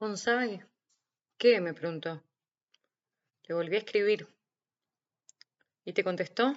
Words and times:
Bonsai. 0.00 0.64
¿Qué? 1.36 1.60
me 1.60 1.74
preguntó. 1.74 2.24
Le 3.42 3.54
volví 3.54 3.76
a 3.76 3.80
escribir. 3.80 4.26
¿Y 5.84 5.92
te 5.92 6.02
contestó? 6.02 6.54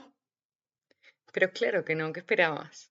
Pero 1.33 1.51
claro 1.51 1.83
que 1.83 1.93
no, 1.93 2.13
¿qué 2.13 2.21
esperabas? 2.21 2.89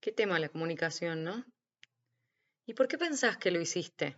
Qué 0.00 0.10
tema 0.10 0.38
la 0.38 0.48
comunicación, 0.48 1.22
¿no? 1.22 1.44
¿Y 2.64 2.72
por 2.72 2.88
qué 2.88 2.96
pensás 2.96 3.36
que 3.36 3.50
lo 3.50 3.60
hiciste? 3.60 4.16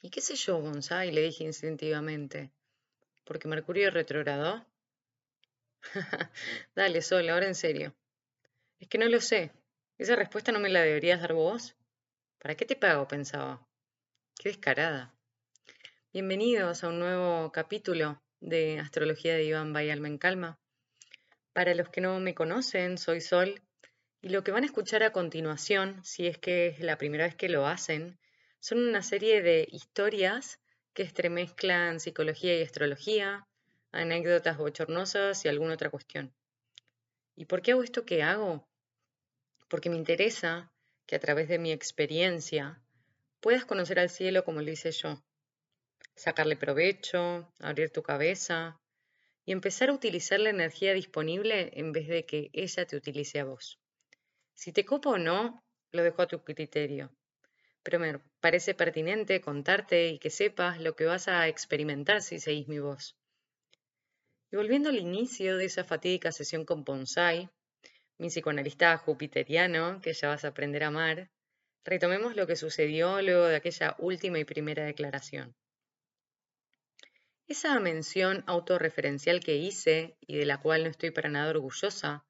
¿Y 0.00 0.10
qué 0.10 0.20
sé 0.20 0.36
yo, 0.36 0.60
Bonsai? 0.60 1.10
le 1.10 1.22
dije 1.22 1.42
instintivamente. 1.42 2.52
¿Porque 3.24 3.48
Mercurio 3.48 3.90
retrogradó? 3.90 4.64
Dale, 6.76 7.02
Sol, 7.02 7.28
ahora 7.28 7.48
en 7.48 7.56
serio. 7.56 7.92
Es 8.78 8.86
que 8.86 8.98
no 8.98 9.08
lo 9.08 9.20
sé. 9.20 9.50
Esa 9.98 10.14
respuesta 10.14 10.52
no 10.52 10.60
me 10.60 10.68
la 10.68 10.82
deberías 10.82 11.20
dar 11.20 11.32
vos. 11.32 11.74
¿Para 12.38 12.54
qué 12.54 12.64
te 12.64 12.76
pago? 12.76 13.08
pensaba. 13.08 13.66
Qué 14.38 14.50
descarada. 14.50 15.14
Bienvenidos 16.12 16.84
a 16.84 16.88
un 16.88 16.98
nuevo 16.98 17.50
capítulo 17.52 18.22
de 18.40 18.78
Astrología 18.78 19.34
de 19.34 19.44
Iván 19.44 19.72
Bayalma 19.72 20.08
en 20.08 20.18
Calma. 20.18 20.58
Para 21.54 21.74
los 21.74 21.88
que 21.88 22.02
no 22.02 22.20
me 22.20 22.34
conocen, 22.34 22.98
soy 22.98 23.22
Sol 23.22 23.62
y 24.20 24.28
lo 24.28 24.44
que 24.44 24.52
van 24.52 24.64
a 24.64 24.66
escuchar 24.66 25.02
a 25.02 25.10
continuación, 25.10 26.04
si 26.04 26.26
es 26.26 26.36
que 26.36 26.66
es 26.66 26.80
la 26.80 26.98
primera 26.98 27.24
vez 27.24 27.34
que 27.34 27.48
lo 27.48 27.66
hacen, 27.66 28.18
son 28.60 28.86
una 28.86 29.02
serie 29.02 29.40
de 29.40 29.66
historias 29.72 30.60
que 30.92 31.02
estremezclan 31.02 31.98
psicología 31.98 32.58
y 32.58 32.62
astrología, 32.62 33.48
anécdotas 33.90 34.58
bochornosas 34.58 35.42
y 35.46 35.48
alguna 35.48 35.74
otra 35.74 35.88
cuestión. 35.88 36.34
¿Y 37.36 37.46
por 37.46 37.62
qué 37.62 37.72
hago 37.72 37.82
esto 37.82 38.04
que 38.04 38.22
hago? 38.22 38.68
Porque 39.68 39.88
me 39.88 39.96
interesa 39.96 40.70
que 41.06 41.16
a 41.16 41.20
través 41.20 41.48
de 41.48 41.58
mi 41.58 41.72
experiencia 41.72 42.82
puedas 43.46 43.64
conocer 43.64 44.00
al 44.00 44.10
cielo 44.10 44.42
como 44.42 44.60
lo 44.60 44.72
hice 44.72 44.90
yo, 44.90 45.22
sacarle 46.16 46.56
provecho, 46.56 47.48
abrir 47.60 47.90
tu 47.90 48.02
cabeza 48.02 48.80
y 49.44 49.52
empezar 49.52 49.88
a 49.88 49.92
utilizar 49.92 50.40
la 50.40 50.50
energía 50.50 50.92
disponible 50.94 51.70
en 51.74 51.92
vez 51.92 52.08
de 52.08 52.26
que 52.26 52.50
ella 52.52 52.84
te 52.88 52.96
utilice 52.96 53.38
a 53.38 53.44
vos. 53.44 53.78
Si 54.56 54.72
te 54.72 54.84
copa 54.84 55.10
o 55.10 55.18
no, 55.18 55.62
lo 55.92 56.02
dejo 56.02 56.22
a 56.22 56.26
tu 56.26 56.42
criterio, 56.42 57.12
pero 57.84 58.00
me 58.00 58.18
parece 58.40 58.74
pertinente 58.74 59.40
contarte 59.40 60.08
y 60.08 60.18
que 60.18 60.30
sepas 60.30 60.80
lo 60.80 60.96
que 60.96 61.04
vas 61.04 61.28
a 61.28 61.46
experimentar 61.46 62.22
si 62.22 62.40
seguís 62.40 62.66
mi 62.66 62.80
voz. 62.80 63.16
Y 64.50 64.56
volviendo 64.56 64.88
al 64.88 64.98
inicio 64.98 65.56
de 65.56 65.66
esa 65.66 65.84
fatídica 65.84 66.32
sesión 66.32 66.64
con 66.64 66.82
Bonsai, 66.82 67.48
mi 68.18 68.26
psicoanalista 68.26 68.98
jupiteriano, 68.98 70.00
que 70.00 70.14
ya 70.14 70.30
vas 70.30 70.44
a 70.44 70.48
aprender 70.48 70.82
a 70.82 70.88
amar, 70.88 71.30
Retomemos 71.86 72.34
lo 72.34 72.48
que 72.48 72.56
sucedió 72.56 73.22
luego 73.22 73.44
de 73.44 73.54
aquella 73.54 73.94
última 73.98 74.40
y 74.40 74.44
primera 74.44 74.84
declaración. 74.84 75.54
Esa 77.46 77.78
mención 77.78 78.42
autorreferencial 78.48 79.38
que 79.38 79.54
hice 79.54 80.16
y 80.20 80.36
de 80.36 80.46
la 80.46 80.60
cual 80.60 80.82
no 80.82 80.90
estoy 80.90 81.12
para 81.12 81.28
nada 81.28 81.48
orgullosa, 81.48 82.26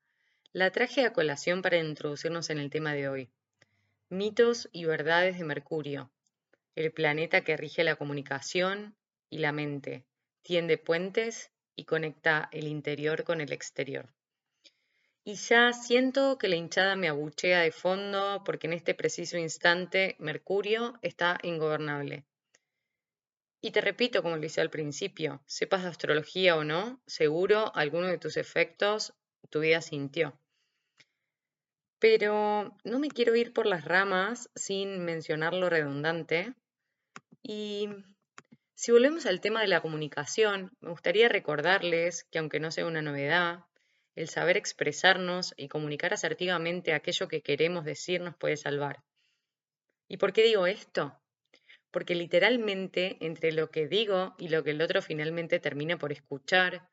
la 0.53 0.71
traje 0.73 1.07
a 1.07 1.15
colación 1.15 1.63
para 1.63 1.79
introducirnos 1.79 2.51
en 2.51 2.59
el 2.59 2.69
tema 2.69 2.93
de 2.93 3.09
hoy. 3.09 3.31
Mitos 4.11 4.69
y 4.73 4.85
verdades 4.85 5.39
de 5.39 5.45
Mercurio, 5.45 6.13
el 6.75 6.93
planeta 6.93 7.41
que 7.41 7.57
rige 7.57 7.83
la 7.83 7.97
comunicación 7.97 8.95
y 9.31 9.39
la 9.39 9.53
mente, 9.53 10.05
tiende 10.43 10.77
puentes 10.77 11.51
y 11.75 11.87
conecta 11.87 12.51
el 12.53 12.69
interior 12.69 13.25
con 13.25 13.41
el 13.41 13.53
exterior. 13.53 14.16
Y 15.29 15.35
ya 15.35 15.73
siento 15.73 16.39
que 16.39 16.47
la 16.47 16.55
hinchada 16.55 16.95
me 16.95 17.09
abuchea 17.09 17.63
de 17.63 17.73
fondo 17.73 18.45
porque 18.45 18.69
en 18.69 18.75
este 18.75 18.95
preciso 18.95 19.37
instante 19.37 20.15
Mercurio 20.21 21.01
está 21.03 21.37
ingobernable. 21.43 22.25
Y 23.61 23.73
te 23.73 23.81
repito, 23.81 24.23
como 24.23 24.37
lo 24.37 24.47
hice 24.47 24.61
al 24.61 24.71
principio, 24.71 25.43
sepas 25.45 25.83
de 25.83 25.89
astrología 25.89 26.55
o 26.55 26.63
no, 26.63 27.03
seguro 27.09 27.75
alguno 27.75 28.07
de 28.07 28.19
tus 28.19 28.37
efectos 28.37 29.15
tu 29.51 29.59
vida 29.59 29.81
sintió. 29.81 30.39
Pero 31.99 32.79
no 32.85 33.01
me 33.01 33.09
quiero 33.09 33.35
ir 33.35 33.53
por 33.53 33.67
las 33.67 33.85
ramas 33.85 34.49
sin 34.55 35.05
mencionar 35.05 35.55
lo 35.55 35.69
redundante. 35.69 36.55
Y 37.43 37.89
si 38.77 38.93
volvemos 38.93 39.27
al 39.27 39.41
tema 39.41 39.63
de 39.63 39.67
la 39.67 39.81
comunicación, 39.81 40.71
me 40.79 40.91
gustaría 40.91 41.29
recordarles 41.29 42.23
que 42.31 42.39
aunque 42.39 42.61
no 42.61 42.71
sea 42.71 42.87
una 42.87 43.03
novedad, 43.03 43.65
el 44.17 44.29
saber 44.29 44.57
expresarnos 44.57 45.55
y 45.57 45.69
comunicar 45.69 46.13
asertivamente 46.13 46.95
aquello 46.95 47.29
que 47.29 47.43
queremos 47.43 47.85
decir 47.85 48.21
nos 48.21 48.35
puede 48.35 48.57
salvar. 48.57 49.05
¿Y 50.09 50.17
por 50.17 50.33
qué 50.33 50.43
digo 50.43 50.67
esto? 50.67 51.21
Porque 51.91 52.15
literalmente 52.15 53.19
entre 53.21 53.53
lo 53.53 53.71
que 53.71 53.87
digo 53.87 54.35
y 54.39 54.49
lo 54.49 54.65
que 54.65 54.73
el 54.73 54.83
otro 54.83 55.03
finalmente 55.03 55.61
termina 55.61 55.99
por 55.99 56.13
escuchar, 56.13 56.89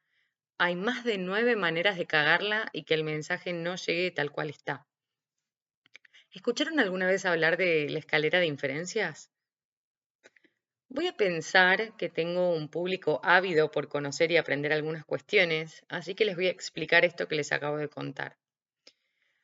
hay 0.57 0.75
más 0.75 1.03
de 1.03 1.17
nueve 1.17 1.55
maneras 1.55 1.97
de 1.97 2.05
cagarla 2.05 2.69
y 2.73 2.83
que 2.83 2.93
el 2.93 3.03
mensaje 3.03 3.53
no 3.53 3.75
llegue 3.75 4.11
tal 4.11 4.31
cual 4.31 4.49
está. 4.49 4.85
¿Escucharon 6.31 6.79
alguna 6.79 7.07
vez 7.07 7.25
hablar 7.25 7.57
de 7.57 7.89
la 7.89 7.99
escalera 7.99 8.39
de 8.39 8.47
inferencias? 8.47 9.32
Voy 10.95 11.07
a 11.07 11.17
pensar 11.17 11.97
que 11.97 12.07
tengo 12.07 12.51
un 12.51 12.69
público 12.69 13.19
ávido 13.23 13.71
por 13.71 13.87
conocer 13.87 14.31
y 14.31 14.37
aprender 14.37 14.71
algunas 14.71 15.03
cuestiones, 15.03 15.83
así 15.89 16.13
que 16.13 16.23
les 16.23 16.35
voy 16.35 16.45
a 16.45 16.51
explicar 16.51 17.03
esto 17.03 17.27
que 17.27 17.33
les 17.33 17.51
acabo 17.51 17.77
de 17.77 17.89
contar. 17.89 18.37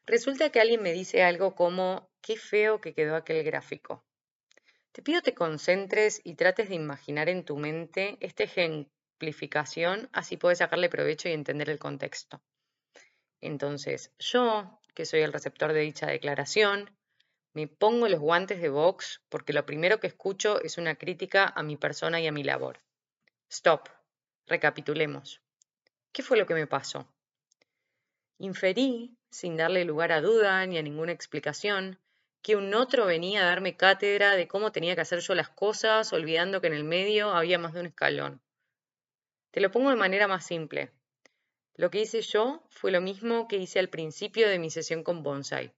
Resulta 0.06 0.52
que 0.52 0.60
alguien 0.60 0.84
me 0.84 0.94
dice 0.94 1.24
algo 1.24 1.56
como, 1.56 2.08
qué 2.22 2.38
feo 2.38 2.80
que 2.80 2.94
quedó 2.94 3.16
aquel 3.16 3.44
gráfico. 3.44 4.06
Te 4.92 5.02
pido 5.02 5.24
te 5.24 5.34
concentres 5.34 6.22
y 6.24 6.36
trates 6.36 6.70
de 6.70 6.76
imaginar 6.76 7.30
en 7.30 7.44
tu 7.44 7.58
mente 7.58 8.20
esta 8.20 8.44
ejemplificación, 8.44 10.08
así 10.14 10.38
puedes 10.38 10.60
sacarle 10.60 10.88
provecho 10.88 11.30
y 11.30 11.31
entender 11.31 11.72
el 11.72 11.80
contexto. 11.80 12.44
Entonces, 13.42 14.14
yo, 14.20 14.80
que 14.94 15.08
soy 15.08 15.22
el 15.22 15.34
receptor 15.34 15.74
de 15.74 15.80
dicha 15.80 16.06
declaración, 16.06 16.92
me 17.59 17.68
pongo 17.68 18.08
los 18.08 18.22
guantes 18.22 18.62
de 18.62 18.70
Vox 18.70 19.22
porque 19.28 19.52
lo 19.52 19.66
primero 19.66 20.00
que 20.00 20.08
escucho 20.08 20.62
es 20.62 20.78
una 20.78 20.96
crítica 20.96 21.52
a 21.53 21.62
mi 21.62 21.75
persona 21.75 22.22
y 22.22 22.28
a 22.28 22.31
mi 22.31 22.42
labor. 22.42 22.80
Stop. 23.50 23.90
Recapitulemos. 24.47 25.42
¿Qué 26.14 26.24
fue 26.24 26.38
lo 26.38 26.46
que 26.46 26.53
me 26.53 26.68
pasó? 26.68 27.06
Inferí, 28.38 29.18
sin 29.30 29.58
darle 29.58 29.84
lugar 29.84 30.14
a 30.14 30.22
duda 30.22 30.66
ni 30.68 30.78
a 30.78 30.81
ninguna 30.81 31.12
explicación, 31.12 32.00
que 32.42 32.56
un 32.56 32.74
otro 32.74 33.06
venía 33.06 33.42
a 33.42 33.48
darme 33.48 33.75
cátedra 33.75 34.38
de 34.38 34.48
cómo 34.48 34.72
tenía 34.72 34.96
que 34.96 35.02
hacer 35.02 35.19
yo 35.19 35.36
las 35.36 35.50
cosas, 35.50 36.14
olvidando 36.14 36.62
que 36.62 36.68
en 36.68 36.75
el 36.75 36.86
medio 36.86 37.31
había 37.31 37.59
más 37.59 37.74
de 37.74 37.81
un 37.81 37.88
escalón. 37.88 38.42
Te 39.52 39.59
lo 39.59 39.69
pongo 39.69 39.90
de 39.90 39.98
manera 39.98 40.30
más 40.30 40.46
simple. 40.46 40.94
Lo 41.75 41.92
que 41.92 42.00
hice 42.00 42.22
yo 42.22 42.64
fue 42.69 42.92
lo 42.92 43.02
mismo 43.02 43.50
que 43.50 43.58
hice 43.58 43.80
al 43.80 43.90
principio 43.90 44.48
de 44.48 44.59
mi 44.59 44.69
sesión 44.69 45.03
con 45.03 45.24
Bonsai. 45.24 45.74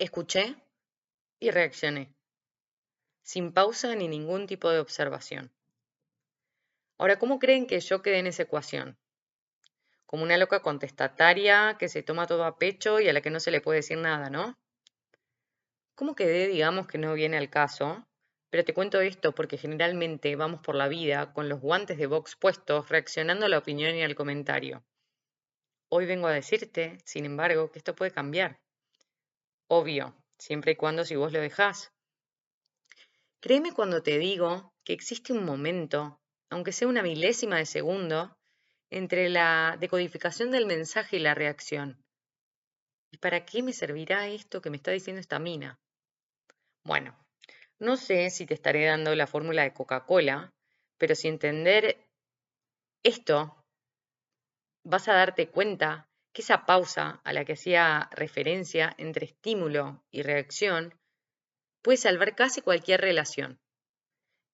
Escuché 0.00 0.56
y 1.40 1.50
reaccioné, 1.50 2.14
sin 3.22 3.52
pausa 3.52 3.94
ni 3.94 4.08
ningún 4.08 4.46
tipo 4.46 4.70
de 4.70 4.78
observación. 4.78 5.52
Ahora, 6.96 7.18
¿cómo 7.18 7.38
creen 7.38 7.66
que 7.66 7.78
yo 7.80 8.00
quedé 8.00 8.20
en 8.20 8.26
esa 8.26 8.44
ecuación? 8.44 8.96
Como 10.06 10.22
una 10.22 10.38
loca 10.38 10.62
contestataria 10.62 11.76
que 11.78 11.90
se 11.90 12.02
toma 12.02 12.26
todo 12.26 12.46
a 12.46 12.56
pecho 12.56 12.98
y 12.98 13.10
a 13.10 13.12
la 13.12 13.20
que 13.20 13.28
no 13.28 13.40
se 13.40 13.50
le 13.50 13.60
puede 13.60 13.80
decir 13.80 13.98
nada, 13.98 14.30
¿no? 14.30 14.58
¿Cómo 15.94 16.14
quedé? 16.14 16.48
Digamos 16.48 16.86
que 16.86 16.96
no 16.96 17.12
viene 17.12 17.36
al 17.36 17.50
caso, 17.50 18.08
pero 18.48 18.64
te 18.64 18.72
cuento 18.72 19.02
esto 19.02 19.34
porque 19.34 19.58
generalmente 19.58 20.34
vamos 20.34 20.62
por 20.62 20.76
la 20.76 20.88
vida 20.88 21.34
con 21.34 21.50
los 21.50 21.60
guantes 21.60 21.98
de 21.98 22.06
box 22.06 22.36
puestos, 22.36 22.88
reaccionando 22.88 23.44
a 23.44 23.50
la 23.50 23.58
opinión 23.58 23.94
y 23.94 24.02
al 24.02 24.14
comentario. 24.14 24.82
Hoy 25.90 26.06
vengo 26.06 26.26
a 26.26 26.32
decirte, 26.32 26.96
sin 27.04 27.26
embargo, 27.26 27.70
que 27.70 27.80
esto 27.80 27.94
puede 27.94 28.12
cambiar. 28.12 28.58
Obvio, 29.72 30.16
siempre 30.36 30.72
y 30.72 30.74
cuando 30.74 31.04
si 31.04 31.14
vos 31.14 31.32
lo 31.32 31.40
dejás. 31.40 31.92
Créeme 33.38 33.72
cuando 33.72 34.02
te 34.02 34.18
digo 34.18 34.74
que 34.84 34.92
existe 34.92 35.32
un 35.32 35.44
momento, 35.44 36.20
aunque 36.50 36.72
sea 36.72 36.88
una 36.88 37.04
milésima 37.04 37.58
de 37.58 37.66
segundo, 37.66 38.36
entre 38.90 39.28
la 39.28 39.76
decodificación 39.78 40.50
del 40.50 40.66
mensaje 40.66 41.18
y 41.18 41.20
la 41.20 41.36
reacción. 41.36 42.04
¿Y 43.12 43.18
para 43.18 43.44
qué 43.46 43.62
me 43.62 43.72
servirá 43.72 44.26
esto 44.26 44.60
que 44.60 44.70
me 44.70 44.76
está 44.76 44.90
diciendo 44.90 45.20
esta 45.20 45.38
mina? 45.38 45.78
Bueno, 46.82 47.16
no 47.78 47.96
sé 47.96 48.30
si 48.30 48.46
te 48.46 48.54
estaré 48.54 48.86
dando 48.86 49.14
la 49.14 49.28
fórmula 49.28 49.62
de 49.62 49.72
Coca-Cola, 49.72 50.52
pero 50.98 51.14
si 51.14 51.28
entender 51.28 52.08
esto, 53.04 53.64
vas 54.82 55.06
a 55.06 55.14
darte 55.14 55.48
cuenta 55.48 56.09
que 56.32 56.42
esa 56.42 56.66
pausa 56.66 57.20
a 57.24 57.32
la 57.32 57.44
que 57.44 57.54
hacía 57.54 58.08
referencia 58.12 58.94
entre 58.98 59.26
estímulo 59.26 60.04
y 60.10 60.22
reacción 60.22 60.94
puede 61.82 61.98
salvar 61.98 62.34
casi 62.34 62.60
cualquier 62.62 63.00
relación 63.00 63.60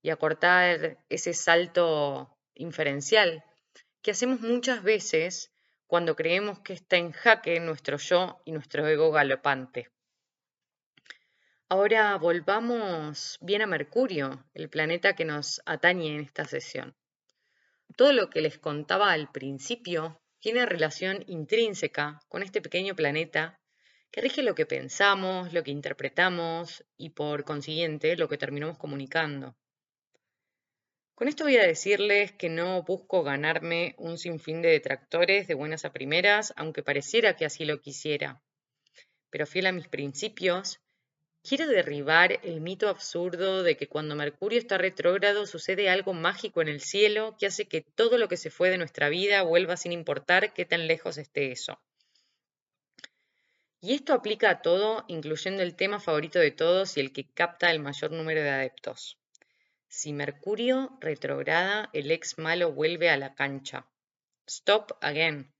y 0.02 0.10
acortar 0.10 0.98
ese 1.08 1.34
salto 1.34 2.38
inferencial 2.54 3.44
que 4.02 4.12
hacemos 4.12 4.40
muchas 4.40 4.82
veces 4.82 5.52
cuando 5.86 6.16
creemos 6.16 6.60
que 6.60 6.72
está 6.72 6.96
en 6.96 7.12
jaque 7.12 7.60
nuestro 7.60 7.96
yo 7.98 8.40
y 8.44 8.52
nuestro 8.52 8.86
ego 8.86 9.10
galopante. 9.10 9.90
Ahora 11.68 12.16
volvamos 12.16 13.38
bien 13.40 13.62
a 13.62 13.66
Mercurio, 13.66 14.44
el 14.54 14.68
planeta 14.68 15.16
que 15.16 15.24
nos 15.24 15.60
atañe 15.66 16.14
en 16.14 16.20
esta 16.20 16.44
sesión. 16.44 16.96
Todo 17.96 18.12
lo 18.12 18.30
que 18.30 18.40
les 18.40 18.58
contaba 18.58 19.10
al 19.10 19.30
principio 19.32 20.20
tiene 20.46 20.64
relación 20.64 21.24
intrínseca 21.26 22.20
con 22.28 22.44
este 22.44 22.62
pequeño 22.62 22.94
planeta 22.94 23.58
que 24.12 24.20
rige 24.20 24.44
lo 24.44 24.54
que 24.54 24.64
pensamos, 24.64 25.52
lo 25.52 25.64
que 25.64 25.72
interpretamos 25.72 26.84
y 26.96 27.10
por 27.10 27.42
consiguiente 27.42 28.16
lo 28.16 28.28
que 28.28 28.38
terminamos 28.38 28.78
comunicando. 28.78 29.56
Con 31.16 31.26
esto 31.26 31.42
voy 31.42 31.56
a 31.56 31.66
decirles 31.66 32.30
que 32.30 32.48
no 32.48 32.84
busco 32.84 33.24
ganarme 33.24 33.96
un 33.98 34.18
sinfín 34.18 34.62
de 34.62 34.68
detractores 34.68 35.48
de 35.48 35.54
buenas 35.54 35.84
a 35.84 35.92
primeras, 35.92 36.54
aunque 36.54 36.84
pareciera 36.84 37.34
que 37.34 37.44
así 37.44 37.64
lo 37.64 37.80
quisiera. 37.80 38.40
Pero 39.30 39.48
fiel 39.48 39.66
a 39.66 39.72
mis 39.72 39.88
principios, 39.88 40.78
quiero 41.46 41.68
derribar 41.68 42.40
el 42.42 42.60
mito 42.60 42.88
absurdo 42.88 43.62
de 43.62 43.76
que 43.76 43.86
cuando 43.86 44.16
Mercurio 44.16 44.58
está 44.58 44.78
retrógrado 44.78 45.46
sucede 45.46 45.88
algo 45.88 46.12
mágico 46.12 46.60
en 46.60 46.68
el 46.68 46.80
cielo 46.80 47.36
que 47.38 47.46
hace 47.46 47.68
que 47.68 47.82
todo 47.82 48.18
lo 48.18 48.28
que 48.28 48.36
se 48.36 48.50
fue 48.50 48.68
de 48.68 48.78
nuestra 48.78 49.08
vida 49.08 49.42
vuelva 49.42 49.76
sin 49.76 49.92
importar 49.92 50.52
qué 50.52 50.64
tan 50.64 50.86
lejos 50.88 51.18
esté 51.18 51.52
eso. 51.52 51.80
Y 53.80 53.94
esto 53.94 54.14
aplica 54.14 54.50
a 54.50 54.62
todo, 54.62 55.04
incluyendo 55.06 55.62
el 55.62 55.76
tema 55.76 56.00
favorito 56.00 56.40
de 56.40 56.50
todos 56.50 56.96
y 56.96 57.00
el 57.00 57.12
que 57.12 57.30
capta 57.30 57.70
el 57.70 57.78
mayor 57.78 58.10
número 58.10 58.42
de 58.42 58.50
adeptos. 58.50 59.18
Si 59.86 60.12
Mercurio 60.12 60.98
retrograda, 61.00 61.90
el 61.92 62.10
ex 62.10 62.38
malo 62.38 62.72
vuelve 62.72 63.08
a 63.10 63.16
la 63.16 63.34
cancha. 63.34 63.86
Stop 64.48 64.98
again. 65.00 65.55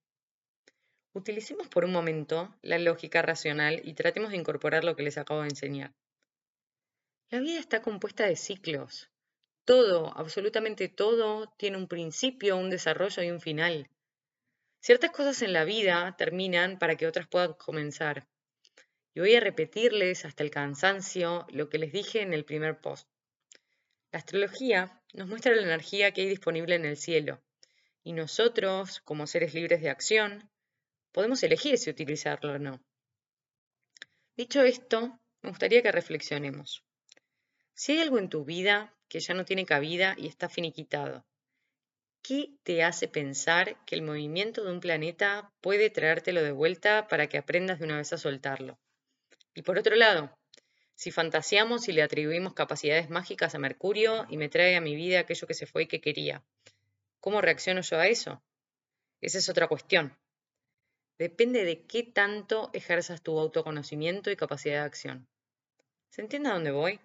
Utilicemos 1.16 1.66
por 1.68 1.86
un 1.86 1.92
momento 1.92 2.54
la 2.60 2.78
lógica 2.78 3.22
racional 3.22 3.80
y 3.84 3.94
tratemos 3.94 4.32
de 4.32 4.36
incorporar 4.36 4.84
lo 4.84 4.96
que 4.96 5.02
les 5.02 5.16
acabo 5.16 5.40
de 5.40 5.48
enseñar. 5.48 5.94
La 7.30 7.40
vida 7.40 7.58
está 7.58 7.80
compuesta 7.80 8.26
de 8.26 8.36
ciclos. 8.36 9.08
Todo, 9.64 10.12
absolutamente 10.14 10.88
todo, 10.88 11.54
tiene 11.56 11.78
un 11.78 11.88
principio, 11.88 12.58
un 12.58 12.68
desarrollo 12.68 13.22
y 13.22 13.30
un 13.30 13.40
final. 13.40 13.88
Ciertas 14.80 15.10
cosas 15.10 15.40
en 15.40 15.54
la 15.54 15.64
vida 15.64 16.14
terminan 16.18 16.78
para 16.78 16.96
que 16.96 17.06
otras 17.06 17.26
puedan 17.26 17.54
comenzar. 17.54 18.28
Y 19.14 19.20
voy 19.20 19.36
a 19.36 19.40
repetirles 19.40 20.26
hasta 20.26 20.44
el 20.44 20.50
cansancio 20.50 21.46
lo 21.48 21.70
que 21.70 21.78
les 21.78 21.92
dije 21.92 22.20
en 22.20 22.34
el 22.34 22.44
primer 22.44 22.82
post. 22.82 23.08
La 24.12 24.19
astrología 24.19 25.02
nos 25.14 25.28
muestra 25.28 25.54
la 25.54 25.62
energía 25.62 26.12
que 26.12 26.20
hay 26.20 26.28
disponible 26.28 26.74
en 26.74 26.84
el 26.84 26.98
cielo, 26.98 27.42
y 28.04 28.12
nosotros, 28.12 29.00
como 29.00 29.26
seres 29.26 29.54
libres 29.54 29.80
de 29.80 29.88
acción, 29.88 30.50
podemos 31.16 31.42
elegir 31.42 31.78
si 31.78 31.88
utilizarlo 31.88 32.52
o 32.52 32.58
no. 32.58 32.78
Dicho 34.36 34.60
esto, 34.60 35.18
me 35.40 35.48
gustaría 35.48 35.80
que 35.80 35.90
reflexionemos. 35.90 36.84
Si 37.72 37.92
hay 37.92 38.00
algo 38.00 38.18
en 38.18 38.28
tu 38.28 38.44
vida 38.44 38.94
que 39.08 39.20
ya 39.20 39.32
no 39.32 39.46
tiene 39.46 39.64
cabida 39.64 40.14
y 40.18 40.26
está 40.26 40.50
finiquitado, 40.50 41.24
¿qué 42.20 42.50
te 42.64 42.82
hace 42.82 43.08
pensar 43.08 43.82
que 43.86 43.94
el 43.94 44.02
movimiento 44.02 44.62
de 44.62 44.70
un 44.70 44.80
planeta 44.80 45.54
puede 45.62 45.88
traértelo 45.88 46.42
de 46.42 46.52
vuelta 46.52 47.08
para 47.08 47.28
que 47.28 47.38
aprendas 47.38 47.78
de 47.78 47.86
una 47.86 47.96
vez 47.96 48.12
a 48.12 48.19
soltarlo? 48.19 48.78
Y 49.54 49.62
por 49.62 49.78
otro 49.78 49.96
lado, 49.96 50.36
si 50.96 51.12
fantaseamos 51.12 51.88
y 51.88 51.92
le 51.92 52.02
atribuimos 52.02 52.52
capacidades 52.52 53.08
mágicas 53.08 53.54
a 53.54 53.58
Mercurio 53.58 54.26
y 54.28 54.36
me 54.36 54.50
trae 54.50 54.76
a 54.76 54.82
mi 54.82 54.94
vida 54.94 55.20
aquello 55.20 55.46
que 55.46 55.54
se 55.54 55.64
fue 55.64 55.84
y 55.84 55.86
que 55.86 56.02
quería, 56.02 56.44
¿cómo 57.20 57.40
reacciono 57.40 57.80
yo 57.80 57.98
a 57.98 58.06
eso? 58.06 58.42
Esa 59.22 59.38
es 59.38 59.48
otra 59.48 59.66
cuestión 59.66 60.14
depende 61.18 61.64
de 61.64 61.84
qué 61.86 62.02
tanto 62.02 62.70
ejerzas 62.72 63.22
tu 63.22 63.38
autoconocimiento 63.38 64.30
y 64.30 64.36
capacidad 64.36 64.80
de 64.80 64.86
acción. 64.86 65.28
¿Se 66.10 66.22
entiende 66.22 66.48
a 66.48 66.54
dónde 66.54 66.70
voy? 66.70 67.00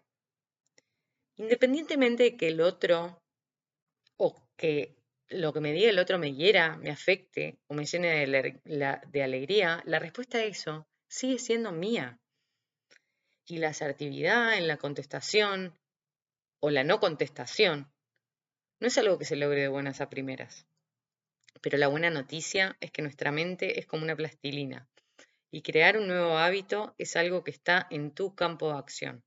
Independientemente 1.38 2.24
de 2.24 2.38
que 2.38 2.50
el 2.50 2.62
otro 2.62 3.22
o 4.18 4.36
que 4.58 4.96
lo 5.32 5.54
que 5.54 5.62
me 5.62 5.72
diga 5.72 5.90
el 5.90 6.00
otro 6.00 6.20
me 6.20 6.34
hiera, 6.34 6.78
me 6.78 6.92
afecte 6.92 7.58
o 7.68 7.74
me 7.74 7.86
llene 7.86 8.26
de, 8.28 9.24
alegría, 9.24 9.82
la 9.86 10.00
respuesta 10.00 10.38
a 10.40 10.44
eso 10.44 10.86
sigue 11.08 11.40
siendo 11.40 11.72
mía. 11.72 12.20
Y 13.48 13.58
la 13.58 13.70
asertividad 13.70 14.58
en 14.58 14.68
la 14.68 14.78
contestación 14.78 15.74
o 16.62 16.70
la 16.70 16.84
no 16.84 17.00
contestación 17.00 17.92
no 18.80 18.88
es 18.88 18.98
algo 18.98 19.18
que 19.18 19.26
se 19.26 19.36
logre 19.36 19.62
de 19.62 19.68
buenas 19.68 20.02
a 20.02 20.10
primeras. 20.10 20.66
Pero 21.62 21.78
la 21.78 21.88
buena 21.88 22.10
noticia 22.10 22.78
es 22.80 22.92
que 22.92 23.02
nuestra 23.02 23.32
mente 23.32 23.80
es 23.80 23.86
como 23.86 24.04
una 24.04 24.16
plastilina 24.16 24.88
y 25.52 25.62
crear 25.62 25.98
un 25.98 26.08
nuevo 26.08 26.38
hábito 26.38 26.96
es 26.98 27.16
algo 27.16 27.44
que 27.44 27.52
está 27.52 27.88
en 27.90 28.12
tu 28.12 28.34
campo 28.36 28.72
de 28.72 28.80
acción. 28.80 29.24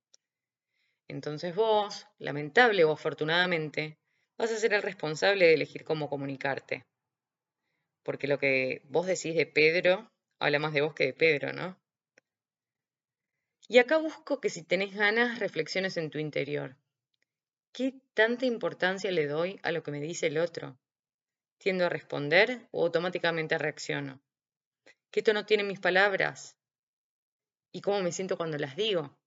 Entonces 1.07 1.55
vos, 1.55 2.07
lamentable 2.19 2.83
o 2.85 2.93
afortunadamente, 2.93 3.99
vas 4.39 4.51
a 4.51 4.57
ser 4.57 4.73
el 4.73 4.83
responsable 4.83 5.47
de 5.47 5.55
elegir 5.55 5.85
cómo 5.85 6.09
comunicarte. 6.09 6.87
Porque 8.03 8.27
lo 8.27 8.39
que 8.39 8.83
vos 8.89 9.07
decís 9.07 9.35
de 9.35 9.47
Pedro 9.47 10.11
habla 10.41 10.59
más 10.59 10.73
de 10.73 10.81
vos 10.81 10.95
que 10.95 11.05
de 11.05 11.13
Pedro, 11.13 11.53
¿no? 11.53 11.79
Y 13.69 13.79
acá 13.79 13.99
busco 13.99 14.41
que 14.41 14.51
si 14.51 14.63
tenés 14.63 14.95
ganas, 14.95 15.39
reflexiones 15.39 15.97
en 15.97 16.11
tu 16.11 16.19
interior. 16.19 16.77
¿Qué 17.73 17.95
tanta 18.13 18.45
importancia 18.47 19.11
le 19.11 19.27
doy 19.27 19.59
a 19.63 19.73
lo 19.73 19.83
que 19.83 19.91
me 19.91 20.01
dice 20.01 20.27
el 20.27 20.39
otro? 20.39 20.79
¿Tiendo 21.65 21.87
a 21.87 21.89
responder 21.89 22.69
o 22.73 22.85
automáticamente 22.85 23.57
reacciono? 23.57 24.21
¿Qué 25.11 25.23
tono 25.23 25.47
tienen 25.47 25.67
mis 25.67 25.81
palabras? 25.81 26.59
¿Y 27.73 27.81
cómo 27.81 28.03
me 28.03 28.13
siento 28.13 28.37
cuando 28.37 28.59
las 28.59 28.77
digo? 28.77 29.19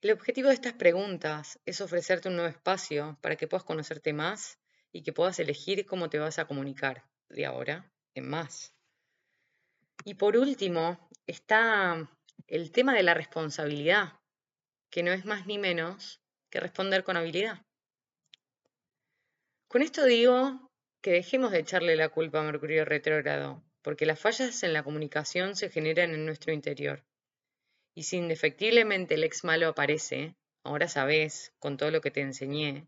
El 0.00 0.10
objetivo 0.10 0.48
de 0.48 0.54
estas 0.54 0.72
preguntas 0.72 1.60
es 1.64 1.80
ofrecerte 1.80 2.28
un 2.28 2.34
nuevo 2.34 2.50
espacio 2.50 3.16
para 3.20 3.36
que 3.36 3.46
puedas 3.46 3.62
conocerte 3.62 4.12
más 4.12 4.58
y 4.90 5.04
que 5.04 5.12
puedas 5.12 5.38
elegir 5.38 5.86
cómo 5.86 6.10
te 6.10 6.18
vas 6.18 6.40
a 6.40 6.48
comunicar 6.48 7.04
de 7.28 7.46
ahora 7.46 7.88
en 8.16 8.28
más. 8.28 8.74
Y 10.04 10.14
por 10.14 10.36
último, 10.36 11.08
está 11.28 12.10
el 12.48 12.72
tema 12.72 12.94
de 12.94 13.04
la 13.04 13.14
responsabilidad, 13.14 14.14
que 14.90 15.04
no 15.04 15.12
es 15.12 15.24
más 15.24 15.46
ni 15.46 15.56
menos 15.56 16.20
que 16.50 16.58
responder 16.58 17.04
con 17.04 17.16
habilidad. 17.16 17.64
Con 19.68 19.82
esto 19.82 20.04
digo 20.04 20.63
que 21.04 21.12
dejemos 21.12 21.50
de 21.50 21.58
echarle 21.58 21.96
la 21.96 22.08
culpa 22.08 22.40
a 22.40 22.44
Mercurio 22.44 22.86
retrógrado, 22.86 23.62
porque 23.82 24.06
las 24.06 24.18
fallas 24.18 24.62
en 24.62 24.72
la 24.72 24.82
comunicación 24.82 25.54
se 25.54 25.68
generan 25.68 26.14
en 26.14 26.24
nuestro 26.24 26.50
interior. 26.50 27.04
Y 27.94 28.04
si 28.04 28.16
indefectiblemente 28.16 29.12
el 29.12 29.24
ex 29.24 29.44
malo 29.44 29.68
aparece, 29.68 30.34
ahora 30.62 30.88
sabes, 30.88 31.52
con 31.58 31.76
todo 31.76 31.90
lo 31.90 32.00
que 32.00 32.10
te 32.10 32.22
enseñé, 32.22 32.86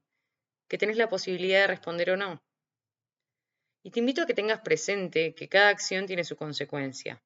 que 0.67 0.79
tenés 0.79 0.97
la 0.97 1.11
posibilidad 1.11 1.61
de 1.61 1.67
responder 1.67 2.09
o 2.13 2.17
no. 2.17 2.43
Y 3.83 3.91
te 3.91 4.01
invito 4.01 4.23
a 4.23 4.27
que 4.27 4.33
tengas 4.33 4.63
presente 4.63 5.35
que 5.35 5.51
cada 5.51 5.69
acción 5.69 6.07
tiene 6.07 6.25
su 6.25 6.37
consecuencia. 6.37 7.23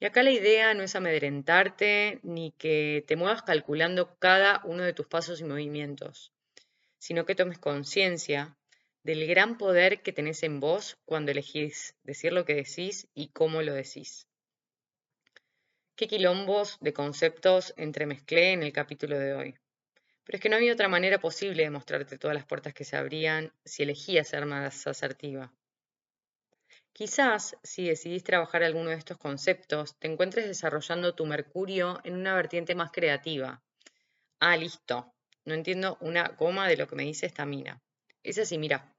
Y 0.00 0.06
acá 0.06 0.24
la 0.24 0.32
idea 0.32 0.74
no 0.74 0.82
es 0.82 0.96
amedrentarte 0.96 2.18
ni 2.24 2.50
que 2.58 3.04
te 3.06 3.14
muevas 3.14 3.42
calculando 3.42 4.18
cada 4.18 4.60
uno 4.64 4.82
de 4.82 4.92
tus 4.92 5.06
pasos 5.06 5.40
y 5.40 5.44
movimientos 5.44 6.32
sino 6.98 7.24
que 7.24 7.34
tomes 7.34 7.58
conciencia 7.58 8.56
del 9.02 9.26
gran 9.26 9.58
poder 9.58 10.02
que 10.02 10.12
tenés 10.12 10.42
en 10.42 10.60
vos 10.60 10.98
cuando 11.04 11.30
elegís 11.30 11.94
decir 12.02 12.32
lo 12.32 12.44
que 12.44 12.54
decís 12.54 13.08
y 13.14 13.28
cómo 13.28 13.62
lo 13.62 13.74
decís. 13.74 14.26
Qué 15.96 16.06
quilombos 16.06 16.78
de 16.80 16.92
conceptos 16.92 17.74
entremezclé 17.76 18.52
en 18.52 18.62
el 18.62 18.72
capítulo 18.72 19.18
de 19.18 19.34
hoy. 19.34 19.54
Pero 20.24 20.36
es 20.36 20.42
que 20.42 20.48
no 20.48 20.56
había 20.56 20.74
otra 20.74 20.88
manera 20.88 21.18
posible 21.18 21.62
de 21.62 21.70
mostrarte 21.70 22.18
todas 22.18 22.36
las 22.36 22.44
puertas 22.44 22.74
que 22.74 22.84
se 22.84 22.96
abrían 22.96 23.52
si 23.64 23.82
elegías 23.82 24.28
ser 24.28 24.46
más 24.46 24.86
asertiva. 24.86 25.52
Quizás, 26.92 27.56
si 27.62 27.88
decidís 27.88 28.24
trabajar 28.24 28.62
alguno 28.62 28.90
de 28.90 28.96
estos 28.96 29.18
conceptos, 29.18 29.96
te 29.98 30.06
encuentres 30.06 30.46
desarrollando 30.46 31.14
tu 31.14 31.26
Mercurio 31.26 32.00
en 32.04 32.14
una 32.14 32.34
vertiente 32.34 32.74
más 32.74 32.90
creativa. 32.90 33.62
Ah, 34.38 34.56
listo, 34.56 35.14
no 35.44 35.54
entiendo 35.54 35.96
una 36.00 36.28
goma 36.28 36.68
de 36.68 36.76
lo 36.76 36.86
que 36.86 36.96
me 36.96 37.04
dice 37.04 37.26
esta 37.26 37.46
mina. 37.46 37.80
Es 38.28 38.36
así, 38.36 38.58
mira. 38.58 38.94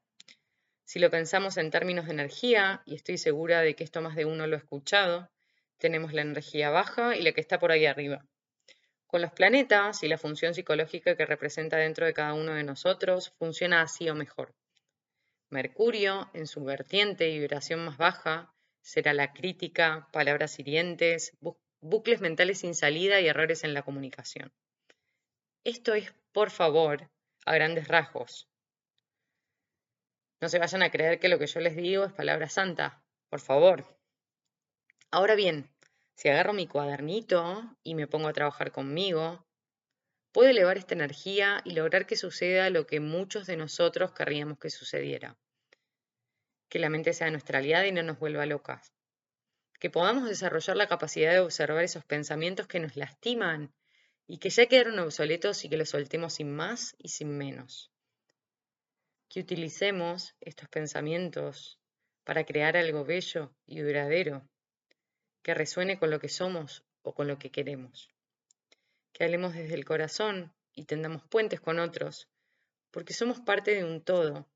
Si 0.82 0.98
lo 0.98 1.08
pensamos 1.08 1.56
en 1.56 1.70
términos 1.70 2.06
de 2.06 2.14
energía, 2.14 2.82
y 2.84 2.96
estoy 2.96 3.16
segura 3.16 3.60
de 3.60 3.76
que 3.76 3.84
esto 3.84 4.02
más 4.02 4.16
de 4.16 4.24
uno 4.24 4.48
lo 4.48 4.56
ha 4.56 4.58
escuchado, 4.58 5.30
tenemos 5.78 6.12
la 6.12 6.22
energía 6.22 6.70
baja 6.70 7.14
y 7.14 7.22
la 7.22 7.30
que 7.30 7.40
está 7.40 7.60
por 7.60 7.70
ahí 7.70 7.86
arriba. 7.86 8.26
Con 9.06 9.22
los 9.22 9.30
planetas 9.30 10.02
y 10.02 10.08
la 10.08 10.18
función 10.18 10.52
psicológica 10.52 11.16
que 11.16 11.26
representa 11.26 11.76
dentro 11.76 12.06
de 12.06 12.12
cada 12.12 12.34
uno 12.34 12.54
de 12.54 12.64
nosotros, 12.64 13.32
funciona 13.38 13.82
así 13.82 14.10
o 14.10 14.16
mejor. 14.16 14.52
Mercurio, 15.48 16.28
en 16.34 16.48
su 16.48 16.64
vertiente 16.64 17.30
y 17.30 17.38
vibración 17.38 17.84
más 17.84 17.98
baja, 17.98 18.52
será 18.82 19.14
la 19.14 19.32
crítica, 19.32 20.08
palabras 20.12 20.58
hirientes, 20.58 21.38
bucles 21.80 22.20
mentales 22.20 22.58
sin 22.58 22.74
salida 22.74 23.20
y 23.20 23.28
errores 23.28 23.62
en 23.62 23.74
la 23.74 23.82
comunicación. 23.82 24.52
Esto 25.62 25.94
es, 25.94 26.12
por 26.32 26.50
favor, 26.50 27.08
a 27.46 27.54
grandes 27.54 27.86
rasgos. 27.86 28.49
No 30.40 30.48
se 30.48 30.58
vayan 30.58 30.82
a 30.82 30.90
creer 30.90 31.18
que 31.18 31.28
lo 31.28 31.38
que 31.38 31.46
yo 31.46 31.60
les 31.60 31.76
digo 31.76 32.04
es 32.04 32.12
palabra 32.12 32.48
santa, 32.48 33.02
por 33.28 33.40
favor. 33.40 33.84
Ahora 35.10 35.34
bien, 35.34 35.70
Si 36.14 36.28
agarro 36.28 36.52
mi 36.52 36.66
cuadernito 36.66 37.76
y 37.82 37.94
me 37.94 38.06
pongo 38.06 38.28
a 38.28 38.32
trabajar 38.34 38.72
conmigo, 38.72 39.46
puedo 40.32 40.50
elevar 40.50 40.76
esta 40.76 40.94
energía 40.94 41.62
y 41.64 41.72
lograr 41.72 42.06
que 42.06 42.16
suceda 42.16 42.68
lo 42.70 42.86
que 42.86 43.00
muchos 43.00 43.46
de 43.46 43.56
nosotros 43.56 44.12
querríamos 44.12 44.58
que 44.58 44.68
sucediera. 44.70 45.38
Que 46.68 46.78
la 46.78 46.90
mente 46.90 47.12
sea 47.14 47.30
nuestra 47.30 47.58
aliada 47.58 47.86
y 47.86 47.92
no 47.92 48.02
nos 48.02 48.18
vuelva 48.18 48.44
locas. 48.46 48.92
Que 49.78 49.90
podamos 49.90 50.28
desarrollar 50.28 50.76
la 50.76 50.88
capacidad 50.88 51.32
de 51.32 51.40
observar 51.40 51.84
esos 51.84 52.04
pensamientos 52.04 52.66
que 52.66 52.80
nos 52.80 52.96
lastiman 52.96 53.74
y 54.26 54.38
que 54.38 54.50
ya 54.50 54.66
quedaron 54.66 54.98
obsoletos 54.98 55.64
y 55.64 55.70
que 55.70 55.78
los 55.78 55.88
soltemos 55.88 56.34
sin 56.34 56.54
más 56.54 56.94
y 56.98 57.08
sin 57.08 57.36
menos. 57.36 57.89
Que 59.30 59.40
utilicemos 59.40 60.34
estos 60.40 60.68
pensamientos 60.68 61.80
para 62.24 62.44
crear 62.44 62.76
algo 62.76 63.06
bello 63.06 63.54
y 63.64 63.80
duradero, 63.80 64.46
que 65.42 65.54
resuene 65.54 65.98
con 65.98 66.10
lo 66.10 66.20
que 66.20 66.28
somos 66.28 66.84
o 67.00 67.14
con 67.14 67.26
lo 67.26 67.38
que 67.38 67.50
queremos 67.50 68.10
que 69.20 69.24
hablemos 69.24 69.52
desde 69.52 69.74
el 69.74 69.84
corazón 69.84 70.50
y 70.72 70.84
tendamos 70.84 71.22
puentes 71.24 71.60
con 71.60 71.78
otros, 71.78 72.28
porque 72.90 73.12
somos 73.12 73.40
parte 73.40 73.74
de 73.74 73.84
un 73.84 74.02
todo 74.02 74.48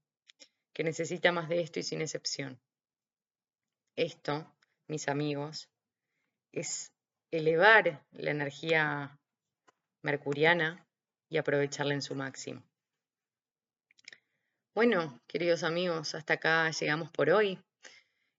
que 0.73 0.85
necesita 0.85 1.33
más 1.33 1.49
de 1.49 1.61
esto 1.61 1.81
y 1.81 1.83
sin 1.83 2.01
excepción. 2.01 2.59
Esto, 3.95 4.51
mis 4.89 5.09
amigos, 5.09 5.69
es 6.51 6.93
elevar 7.31 8.05
la 8.13 8.31
energía 8.31 9.19
mercuriana 10.03 10.87
y 11.29 11.37
aprovecharla 11.37 11.93
en 11.93 12.03
su 12.03 12.15
máximo. 12.15 12.63
Bueno, 14.75 15.21
queridos 15.29 15.63
amigos, 15.63 16.17
hasta 16.17 16.35
acá 16.35 16.69
llegamos 16.73 17.09
por 17.13 17.31
hoy. 17.31 17.61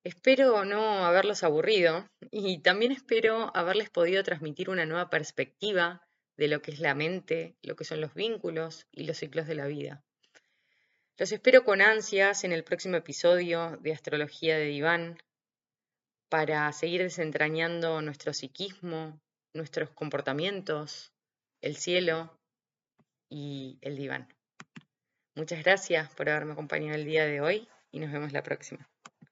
Espero 0.04 0.66
no 0.66 1.06
haberlos 1.06 1.44
aburrido 1.44 2.10
y 2.30 2.58
también 2.62 2.92
espero 2.92 3.56
haberles 3.56 3.90
podido 3.90 4.22
transmitir 4.22 4.70
una 4.70 4.86
nueva 4.86 5.10
perspectiva 5.10 6.06
de 6.36 6.50
lo 6.50 6.62
que 6.62 6.72
es 6.72 6.82
la 6.82 6.94
mente, 6.94 7.56
lo 7.62 7.78
que 7.78 7.86
son 7.86 8.02
los 8.02 8.14
vínculos 8.14 8.86
y 8.92 9.06
los 9.06 9.16
ciclos 9.16 9.48
de 9.48 9.56
la 9.56 9.66
vida. 9.68 10.04
Los 11.18 11.32
espero 11.32 11.64
con 11.64 11.82
ansias 11.82 12.44
en 12.44 12.52
el 12.52 12.66
próximo 12.66 12.98
episodio 12.98 13.78
de 13.78 13.94
Astrología 13.94 14.58
de 14.58 14.66
Diván 14.66 15.18
para 16.28 16.70
seguir 16.74 17.02
desentrañando 17.02 18.02
nuestro 18.02 18.34
psiquismo, 18.34 19.22
nuestros 19.54 19.90
comportamientos, 19.92 21.14
el 21.62 21.78
cielo 21.78 22.38
y 23.30 23.78
el 23.80 23.96
diván. 23.96 24.35
Muchas 25.36 25.64
gracias 25.64 26.10
por 26.16 26.30
haberme 26.30 26.54
acompañado 26.54 26.96
el 26.96 27.04
día 27.04 27.26
de 27.26 27.42
hoy 27.42 27.68
y 27.92 28.00
nos 28.00 28.10
vemos 28.10 28.32
la 28.32 28.42
próxima. 28.42 28.88